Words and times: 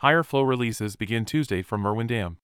Higher 0.00 0.22
flow 0.22 0.42
releases 0.42 0.94
begin 0.94 1.24
Tuesday 1.24 1.62
from 1.62 1.80
Merwin 1.80 2.06
Dam. 2.06 2.36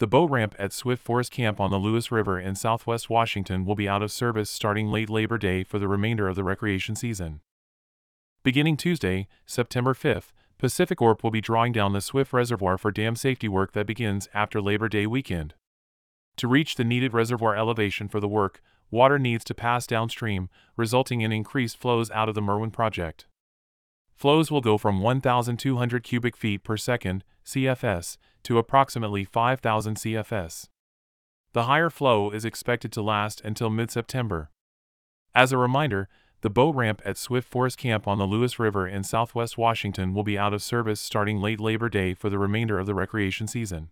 The 0.00 0.06
boat 0.06 0.30
ramp 0.30 0.54
at 0.58 0.74
Swift 0.74 1.02
Forest 1.02 1.30
Camp 1.30 1.58
on 1.58 1.70
the 1.70 1.78
Lewis 1.78 2.12
River 2.12 2.38
in 2.38 2.56
southwest 2.56 3.08
Washington 3.08 3.64
will 3.64 3.74
be 3.74 3.88
out 3.88 4.02
of 4.02 4.12
service 4.12 4.50
starting 4.50 4.88
late 4.88 5.08
Labor 5.08 5.38
Day 5.38 5.64
for 5.64 5.78
the 5.78 5.88
remainder 5.88 6.28
of 6.28 6.36
the 6.36 6.44
recreation 6.44 6.94
season. 6.94 7.40
Beginning 8.42 8.76
Tuesday, 8.76 9.28
September 9.46 9.94
5th, 9.94 10.32
PacifiCorp 10.62 11.22
will 11.22 11.30
be 11.30 11.40
drawing 11.40 11.72
down 11.72 11.94
the 11.94 12.02
Swift 12.02 12.34
Reservoir 12.34 12.76
for 12.76 12.90
dam 12.90 13.16
safety 13.16 13.48
work 13.48 13.72
that 13.72 13.86
begins 13.86 14.28
after 14.34 14.60
Labor 14.60 14.90
Day 14.90 15.06
weekend. 15.06 15.54
To 16.36 16.46
reach 16.46 16.74
the 16.74 16.84
needed 16.84 17.14
reservoir 17.14 17.56
elevation 17.56 18.08
for 18.08 18.20
the 18.20 18.28
work, 18.28 18.60
water 18.90 19.18
needs 19.18 19.44
to 19.44 19.54
pass 19.54 19.86
downstream, 19.86 20.50
resulting 20.76 21.22
in 21.22 21.32
increased 21.32 21.78
flows 21.78 22.10
out 22.10 22.28
of 22.28 22.34
the 22.34 22.42
Merwin 22.42 22.70
project. 22.70 23.24
Flows 24.14 24.50
will 24.50 24.60
go 24.60 24.78
from 24.78 25.00
1,200 25.00 26.02
cubic 26.02 26.36
feet 26.36 26.62
per 26.62 26.76
second, 26.76 27.24
CFS, 27.44 28.18
to 28.44 28.58
approximately 28.58 29.24
5,000 29.24 29.96
CFS. 29.96 30.68
The 31.52 31.64
higher 31.64 31.90
flow 31.90 32.30
is 32.30 32.44
expected 32.44 32.92
to 32.92 33.02
last 33.02 33.40
until 33.44 33.68
mid 33.68 33.90
September. 33.90 34.50
As 35.34 35.52
a 35.52 35.58
reminder, 35.58 36.08
the 36.42 36.50
boat 36.50 36.74
ramp 36.74 37.00
at 37.04 37.16
Swift 37.16 37.48
Forest 37.48 37.78
Camp 37.78 38.08
on 38.08 38.18
the 38.18 38.26
Lewis 38.26 38.58
River 38.58 38.86
in 38.86 39.04
southwest 39.04 39.56
Washington 39.56 40.12
will 40.12 40.24
be 40.24 40.38
out 40.38 40.52
of 40.52 40.62
service 40.62 41.00
starting 41.00 41.40
late 41.40 41.60
Labor 41.60 41.88
Day 41.88 42.14
for 42.14 42.30
the 42.30 42.38
remainder 42.38 42.78
of 42.78 42.86
the 42.86 42.94
recreation 42.94 43.46
season. 43.46 43.90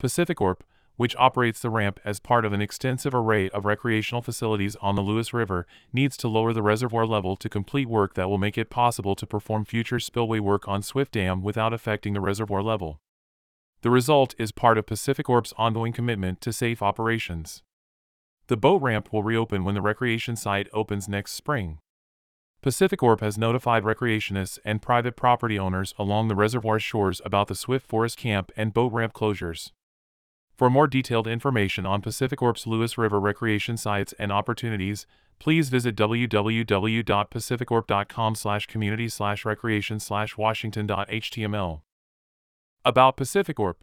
PacifiCorp, 0.00 0.60
which 0.98 1.16
operates 1.16 1.60
the 1.60 1.70
ramp 1.70 2.00
as 2.04 2.18
part 2.18 2.44
of 2.44 2.52
an 2.52 2.60
extensive 2.60 3.14
array 3.14 3.48
of 3.50 3.64
recreational 3.64 4.20
facilities 4.20 4.76
on 4.82 4.96
the 4.96 5.00
Lewis 5.00 5.32
River, 5.32 5.64
needs 5.92 6.16
to 6.16 6.26
lower 6.26 6.52
the 6.52 6.60
reservoir 6.60 7.06
level 7.06 7.36
to 7.36 7.48
complete 7.48 7.88
work 7.88 8.14
that 8.14 8.28
will 8.28 8.36
make 8.36 8.58
it 8.58 8.68
possible 8.68 9.14
to 9.14 9.26
perform 9.26 9.64
future 9.64 10.00
spillway 10.00 10.40
work 10.40 10.66
on 10.66 10.82
Swift 10.82 11.12
Dam 11.12 11.40
without 11.40 11.72
affecting 11.72 12.14
the 12.14 12.20
reservoir 12.20 12.64
level. 12.64 13.00
The 13.82 13.90
result 13.90 14.34
is 14.38 14.50
part 14.50 14.76
of 14.76 14.86
PacifiCorp's 14.86 15.54
ongoing 15.56 15.92
commitment 15.92 16.40
to 16.40 16.52
safe 16.52 16.82
operations. 16.82 17.62
The 18.48 18.56
boat 18.56 18.82
ramp 18.82 19.12
will 19.12 19.22
reopen 19.22 19.62
when 19.62 19.76
the 19.76 19.80
recreation 19.80 20.34
site 20.34 20.66
opens 20.72 21.08
next 21.08 21.32
spring. 21.32 21.78
PacifiCorp 22.60 23.20
has 23.20 23.38
notified 23.38 23.84
recreationists 23.84 24.58
and 24.64 24.82
private 24.82 25.14
property 25.14 25.56
owners 25.56 25.94
along 25.96 26.26
the 26.26 26.34
reservoir 26.34 26.80
shores 26.80 27.22
about 27.24 27.46
the 27.46 27.54
Swift 27.54 27.86
Forest 27.86 28.16
Camp 28.16 28.50
and 28.56 28.74
boat 28.74 28.92
ramp 28.92 29.12
closures. 29.12 29.70
For 30.58 30.68
more 30.68 30.88
detailed 30.88 31.28
information 31.28 31.86
on 31.86 32.02
PacifiCorp's 32.02 32.66
Lewis 32.66 32.98
River 32.98 33.20
recreation 33.20 33.76
sites 33.76 34.12
and 34.18 34.32
opportunities, 34.32 35.06
please 35.38 35.68
visit 35.68 35.94
www.pacificorp.com 35.94 38.34
slash 38.34 38.66
community 38.66 39.08
slash 39.08 39.44
recreation 39.44 40.00
slash 40.00 40.36
washington.html. 40.36 41.82
About 42.84 43.16
PacifiCorp 43.16 43.74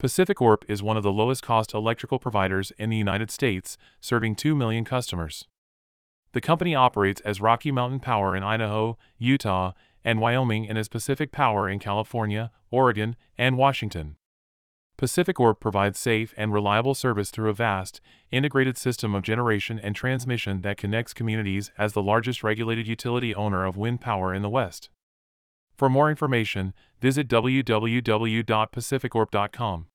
PacifiCorp 0.00 0.62
is 0.66 0.82
one 0.82 0.96
of 0.96 1.04
the 1.04 1.12
lowest 1.12 1.44
cost 1.44 1.72
electrical 1.72 2.18
providers 2.18 2.72
in 2.76 2.90
the 2.90 2.96
United 2.96 3.30
States, 3.30 3.78
serving 4.00 4.34
2 4.34 4.56
million 4.56 4.84
customers. 4.84 5.46
The 6.32 6.40
company 6.40 6.74
operates 6.74 7.20
as 7.20 7.40
Rocky 7.40 7.70
Mountain 7.70 8.00
Power 8.00 8.34
in 8.34 8.42
Idaho, 8.42 8.98
Utah, 9.18 9.74
and 10.04 10.20
Wyoming 10.20 10.68
and 10.68 10.76
as 10.76 10.88
Pacific 10.88 11.30
Power 11.30 11.68
in 11.68 11.78
California, 11.78 12.50
Oregon, 12.72 13.14
and 13.38 13.56
Washington. 13.56 14.16
PacifiCorp 15.00 15.60
provides 15.60 15.98
safe 15.98 16.34
and 16.36 16.52
reliable 16.52 16.94
service 16.94 17.30
through 17.30 17.48
a 17.48 17.54
vast, 17.54 18.02
integrated 18.30 18.76
system 18.76 19.14
of 19.14 19.22
generation 19.22 19.80
and 19.82 19.96
transmission 19.96 20.60
that 20.60 20.76
connects 20.76 21.14
communities 21.14 21.72
as 21.78 21.94
the 21.94 22.02
largest 22.02 22.44
regulated 22.44 22.86
utility 22.86 23.34
owner 23.34 23.64
of 23.64 23.78
wind 23.78 24.02
power 24.02 24.34
in 24.34 24.42
the 24.42 24.50
West. 24.50 24.90
For 25.74 25.88
more 25.88 26.10
information, 26.10 26.74
visit 27.00 27.28
www.pacificorp.com. 27.28 29.86